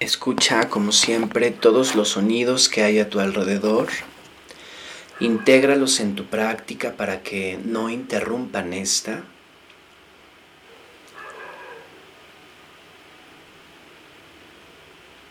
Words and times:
Escucha, 0.00 0.70
como 0.70 0.92
siempre, 0.92 1.50
todos 1.50 1.94
los 1.94 2.08
sonidos 2.08 2.70
que 2.70 2.82
hay 2.82 2.98
a 3.00 3.10
tu 3.10 3.20
alrededor. 3.20 3.88
Intégralos 5.20 6.00
en 6.00 6.14
tu 6.14 6.24
práctica 6.24 6.96
para 6.96 7.22
que 7.22 7.58
no 7.62 7.90
interrumpan 7.90 8.72
esta. 8.72 9.24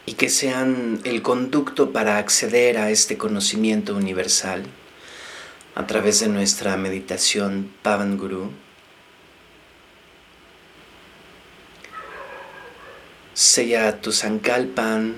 Y 0.06 0.14
que 0.14 0.30
sean 0.30 1.02
el 1.04 1.24
conducto 1.24 1.92
para 1.92 2.20
acceder 2.20 2.78
a 2.78 2.92
este 2.92 3.18
conocimiento 3.18 3.96
universal 3.96 4.66
a 5.74 5.88
través 5.88 6.20
de 6.20 6.28
nuestra 6.28 6.78
meditación 6.78 7.72
Pavan 7.82 8.20
Guru. 8.20 8.52
Sella 13.40 14.02
tu 14.02 14.12
sankalpan, 14.12 15.16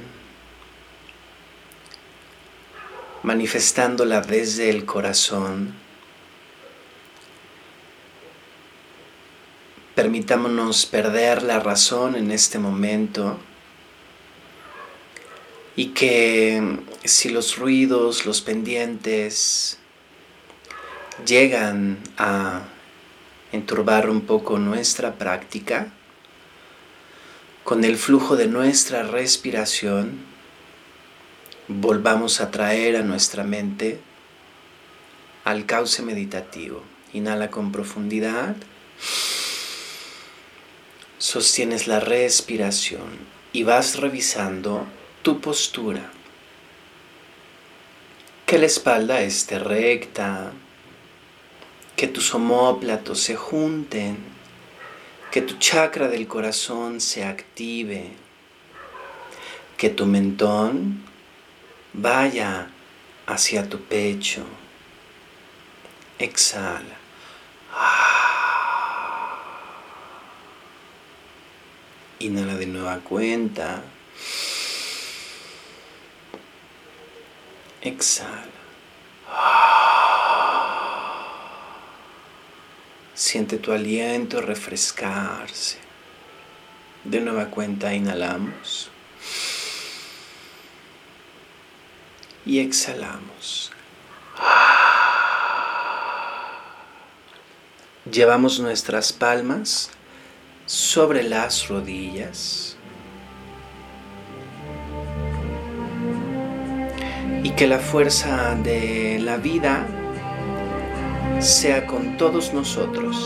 manifestándola 3.23 4.21
desde 4.21 4.69
el 4.69 4.85
corazón. 4.85 5.73
Permitámonos 9.95 10.85
perder 10.85 11.41
la 11.41 11.59
razón 11.61 12.15
en 12.15 12.29
este 12.29 12.59
momento 12.59 13.39
y 15.75 15.87
que 15.87 16.77
si 17.03 17.29
los 17.29 17.57
ruidos, 17.57 18.27
los 18.27 18.41
pendientes 18.41 19.79
llegan 21.25 21.97
a 22.19 22.65
enturbar 23.51 24.11
un 24.11 24.21
poco 24.21 24.59
nuestra 24.59 25.15
práctica, 25.15 25.91
con 27.63 27.83
el 27.83 27.97
flujo 27.97 28.35
de 28.35 28.47
nuestra 28.47 29.03
respiración, 29.03 30.19
volvamos 31.67 32.41
a 32.41 32.51
traer 32.51 32.97
a 32.97 33.03
nuestra 33.03 33.43
mente 33.43 33.99
al 35.43 35.65
cauce 35.65 36.01
meditativo. 36.01 36.83
Inhala 37.13 37.51
con 37.51 37.71
profundidad. 37.71 38.55
Sostienes 41.17 41.87
la 41.87 41.99
respiración 41.99 43.19
y 43.53 43.63
vas 43.63 43.97
revisando 43.97 44.85
tu 45.21 45.39
postura. 45.39 46.11
Que 48.45 48.57
la 48.57 48.65
espalda 48.65 49.21
esté 49.21 49.59
recta, 49.59 50.51
que 51.95 52.07
tus 52.07 52.33
omóplatos 52.33 53.21
se 53.21 53.35
junten 53.35 54.30
que 55.31 55.41
tu 55.41 55.57
chakra 55.57 56.09
del 56.09 56.27
corazón 56.27 56.99
se 56.99 57.23
active, 57.23 58.11
que 59.77 59.89
tu 59.89 60.05
mentón 60.05 61.03
vaya 61.93 62.67
hacia 63.25 63.67
tu 63.69 63.79
pecho. 63.79 64.43
Exhala. 66.19 66.97
Inhala 72.19 72.55
de 72.55 72.65
nueva 72.65 72.99
cuenta. 72.99 73.83
Exhala. 77.81 78.51
Siente 83.21 83.59
tu 83.59 83.71
aliento 83.71 84.41
refrescarse. 84.41 85.77
De 87.03 87.19
nueva 87.19 87.51
cuenta 87.51 87.93
inhalamos. 87.93 88.89
Y 92.47 92.57
exhalamos. 92.57 93.71
Llevamos 98.11 98.59
nuestras 98.59 99.13
palmas 99.13 99.91
sobre 100.65 101.21
las 101.21 101.67
rodillas. 101.67 102.75
Y 107.43 107.51
que 107.51 107.67
la 107.67 107.77
fuerza 107.77 108.55
de 108.55 109.19
la 109.19 109.37
vida 109.37 110.00
sea 111.41 111.87
con 111.87 112.17
todos 112.17 112.53
nosotros. 112.53 113.17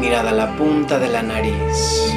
Mirada 0.00 0.30
a 0.30 0.32
la 0.32 0.56
punta 0.56 0.98
de 0.98 1.08
la 1.08 1.22
nariz. 1.22 2.14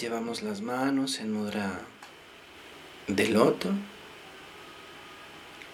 Llevamos 0.00 0.40
las 0.40 0.62
manos 0.62 1.20
en 1.20 1.30
mudra 1.30 1.78
de 3.06 3.28
loto. 3.28 3.68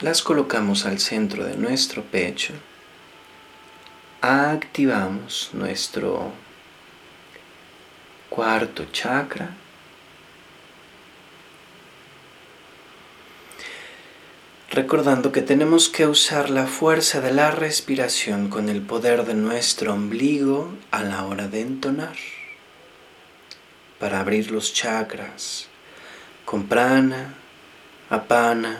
Las 0.00 0.20
colocamos 0.20 0.84
al 0.84 0.98
centro 0.98 1.44
de 1.44 1.56
nuestro 1.56 2.02
pecho. 2.02 2.52
Activamos 4.22 5.50
nuestro 5.52 6.32
cuarto 8.28 8.86
chakra. 8.90 9.54
Recordando 14.72 15.30
que 15.30 15.42
tenemos 15.42 15.88
que 15.88 16.08
usar 16.08 16.50
la 16.50 16.66
fuerza 16.66 17.20
de 17.20 17.30
la 17.30 17.52
respiración 17.52 18.48
con 18.48 18.70
el 18.70 18.82
poder 18.82 19.24
de 19.24 19.34
nuestro 19.34 19.94
ombligo 19.94 20.74
a 20.90 21.04
la 21.04 21.24
hora 21.26 21.46
de 21.46 21.60
entonar 21.60 22.16
para 23.98 24.20
abrir 24.20 24.50
los 24.50 24.72
chakras 24.72 25.68
con 26.44 26.66
prana, 26.66 27.34
apana 28.08 28.78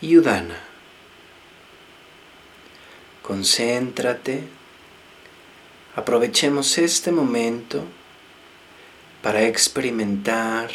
y 0.00 0.16
udana. 0.16 0.58
Concéntrate, 3.22 4.44
aprovechemos 5.96 6.76
este 6.78 7.12
momento 7.12 7.84
para 9.22 9.42
experimentar 9.44 10.70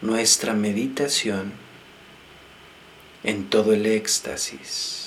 nuestra 0.00 0.52
meditación 0.52 1.52
en 3.24 3.48
todo 3.48 3.72
el 3.72 3.86
éxtasis. 3.86 5.03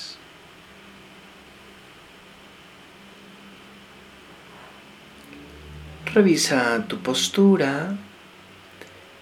Revisa 6.14 6.86
tu 6.88 7.00
postura, 7.02 7.94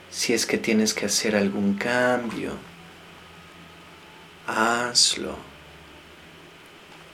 si 0.08 0.32
es 0.32 0.46
que 0.46 0.56
tienes 0.56 0.94
que 0.94 1.06
hacer 1.06 1.34
algún 1.34 1.74
cambio, 1.74 2.52
hazlo. 4.46 5.36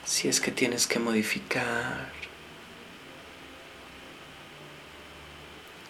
Si 0.04 0.28
es 0.28 0.40
que 0.40 0.50
tienes 0.50 0.86
que 0.86 0.98
modificar, 0.98 2.12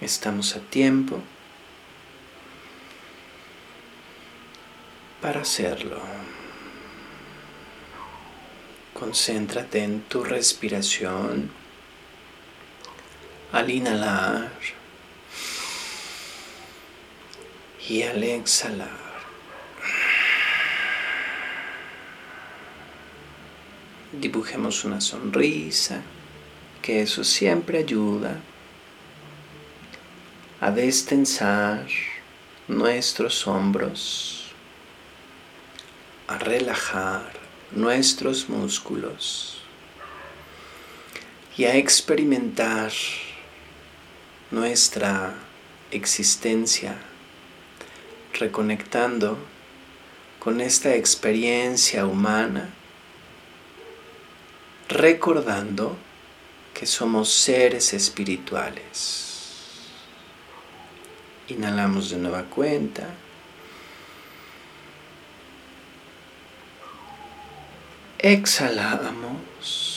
estamos 0.01 0.55
a 0.55 0.61
tiempo 0.61 1.21
para 5.21 5.40
hacerlo. 5.40 6.01
Concéntrate 8.95 9.83
en 9.83 10.03
tu 10.03 10.23
respiración 10.23 11.62
al 13.52 13.70
inhalar 13.70 14.50
y 17.86 18.02
al 18.02 18.24
exhalar. 18.24 19.02
Dibujemos 24.12 24.84
una 24.84 25.00
sonrisa, 25.00 26.00
que 26.80 27.02
eso 27.02 27.22
siempre 27.24 27.78
ayuda 27.78 28.40
a 30.60 30.70
destensar 30.70 31.86
nuestros 32.68 33.46
hombros, 33.46 34.50
a 36.26 36.38
relajar 36.38 37.32
nuestros 37.70 38.48
músculos 38.48 39.58
y 41.56 41.64
a 41.64 41.76
experimentar 41.76 42.92
nuestra 44.52 45.34
existencia, 45.90 46.94
reconectando 48.34 49.38
con 50.38 50.60
esta 50.60 50.94
experiencia 50.94 52.04
humana, 52.04 52.68
recordando 54.88 55.96
que 56.74 56.84
somos 56.84 57.32
seres 57.32 57.94
espirituales. 57.94 59.30
Inhalamos 61.48 62.10
de 62.10 62.18
nueva 62.18 62.42
cuenta. 62.44 63.08
Exhalamos. 68.18 69.91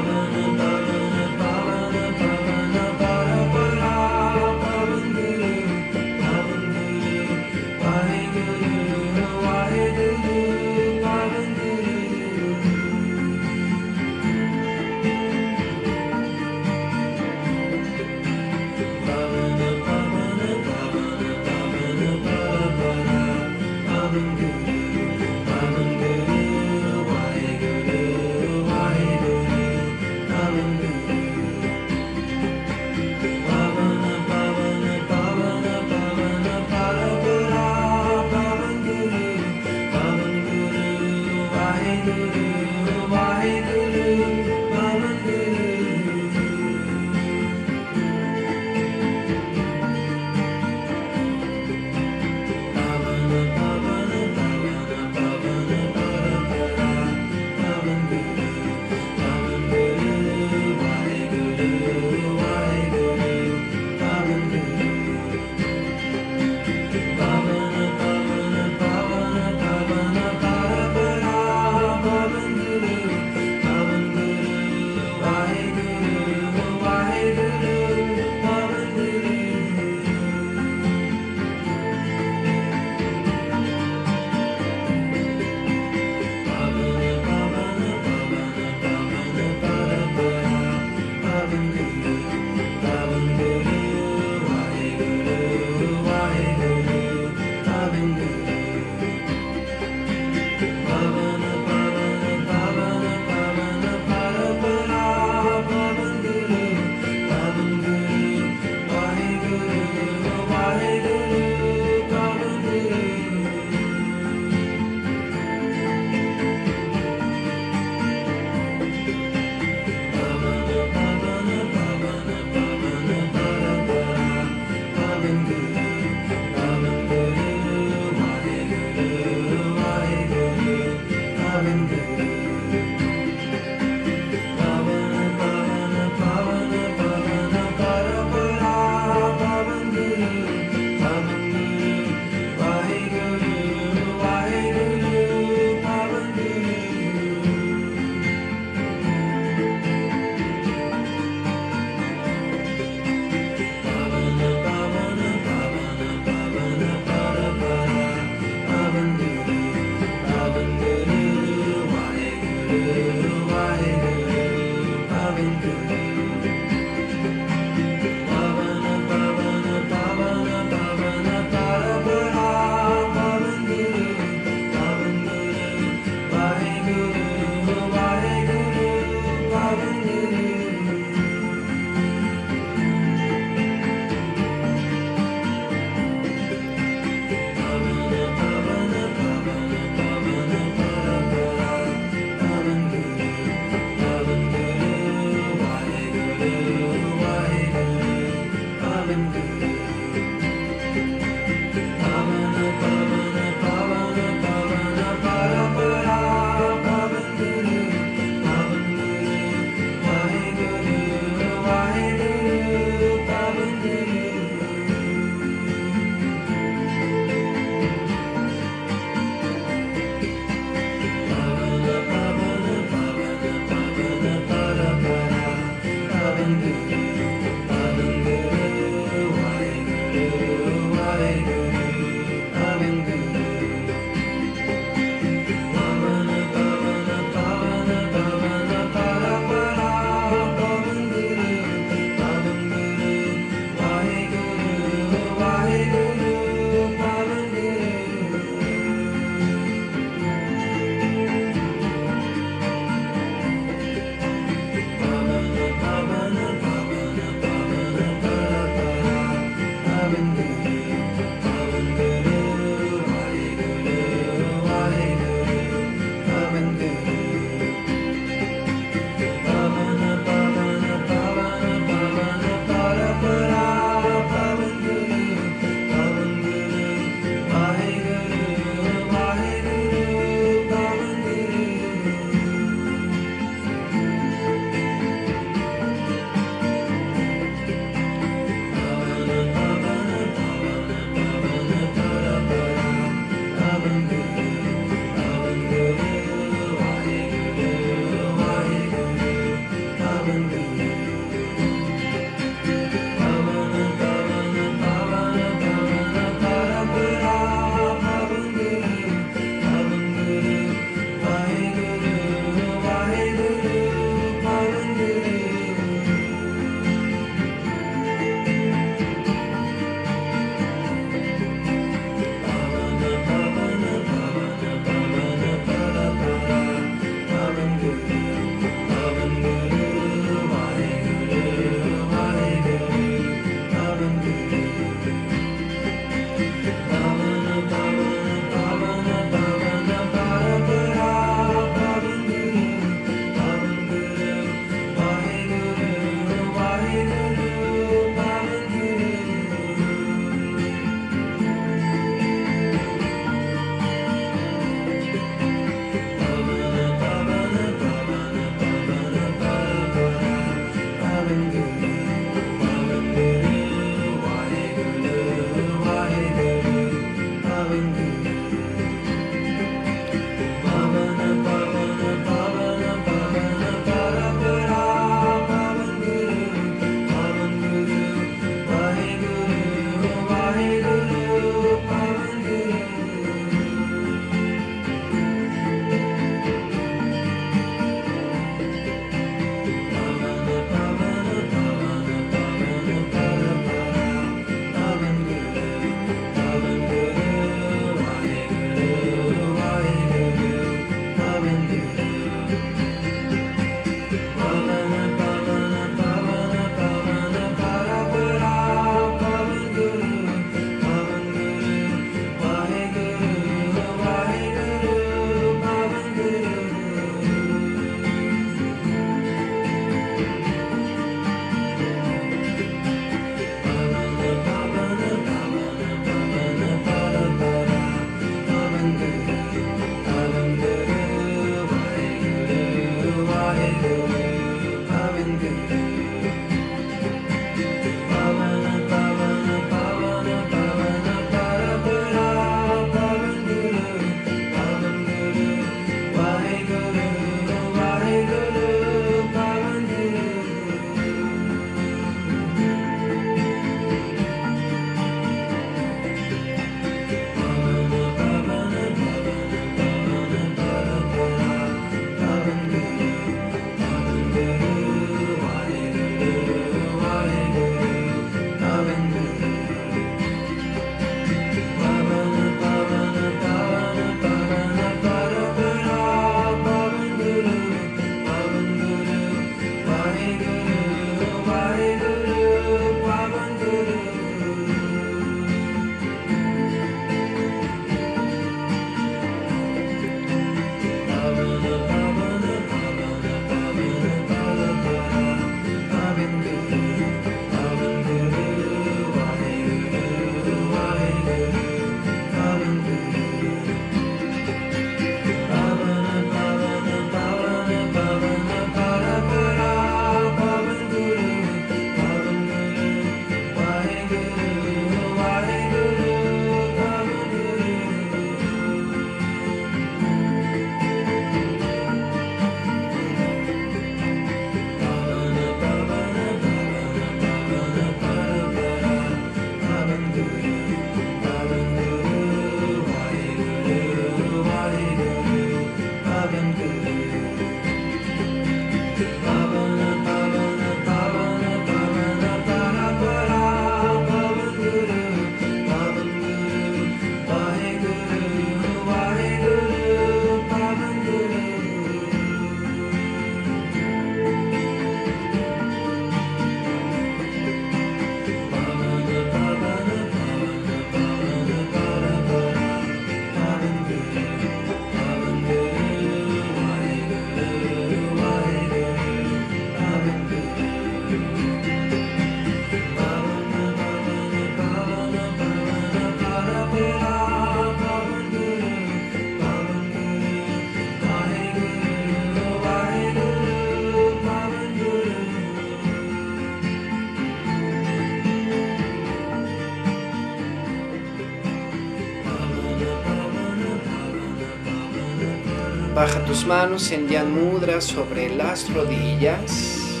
Baja 596.00 596.24
tus 596.24 596.46
manos 596.46 596.90
en 596.92 597.08
Yan 597.08 597.30
Mudra 597.30 597.78
sobre 597.82 598.34
las 598.34 598.72
rodillas. 598.72 600.00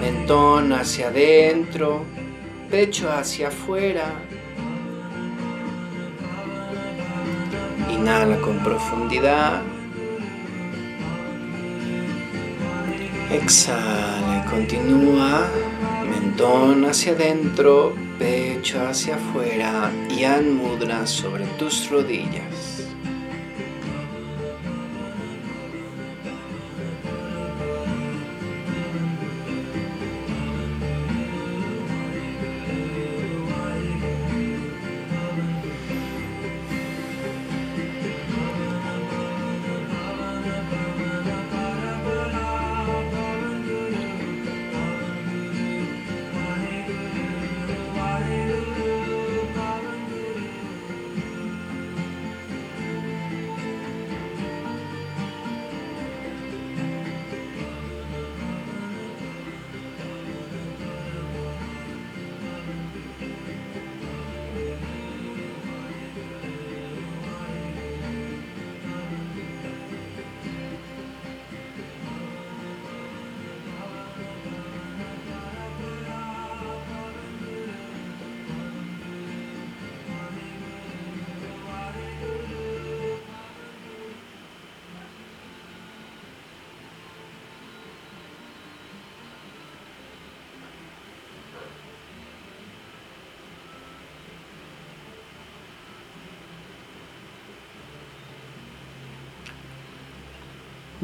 Mentón 0.00 0.72
hacia 0.72 1.06
adentro, 1.06 2.02
pecho 2.68 3.08
hacia 3.12 3.46
afuera. 3.46 4.06
Inhala 7.88 8.40
con 8.40 8.58
profundidad. 8.58 9.62
Exhala 13.30 14.42
y 14.44 14.50
continúa. 14.50 15.46
Mentón 16.10 16.86
hacia 16.86 17.12
adentro, 17.12 17.94
pecho 18.18 18.84
hacia 18.84 19.14
afuera. 19.14 19.92
Yan 20.08 20.56
Mudra 20.56 21.06
sobre 21.06 21.44
tus 21.56 21.88
rodillas. 21.88 22.45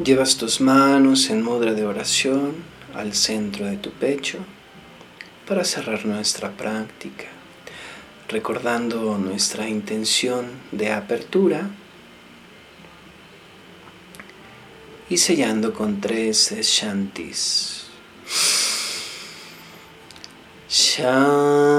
Llevas 0.03 0.35
tus 0.35 0.59
manos 0.59 1.29
en 1.29 1.43
mudra 1.43 1.73
de 1.73 1.85
oración 1.85 2.55
al 2.93 3.13
centro 3.13 3.67
de 3.67 3.77
tu 3.77 3.91
pecho 3.91 4.39
para 5.47 5.63
cerrar 5.63 6.05
nuestra 6.05 6.51
práctica, 6.51 7.27
recordando 8.27 9.17
nuestra 9.17 9.69
intención 9.69 10.47
de 10.73 10.91
apertura 10.91 11.69
y 15.09 15.17
sellando 15.17 15.73
con 15.73 16.01
tres 16.01 16.51
shantis. 16.51 17.85
Shanti, 20.67 21.72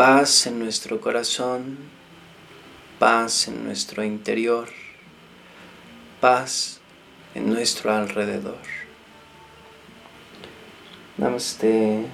paz 0.00 0.46
en 0.46 0.58
nuestro 0.58 0.98
corazón, 0.98 1.76
paz 2.98 3.48
en 3.48 3.64
nuestro 3.64 4.02
interior, 4.02 4.70
paz 6.22 6.80
en 7.34 7.50
nuestro 7.50 7.92
alrededor. 7.92 8.56
Namaste. 11.18 12.06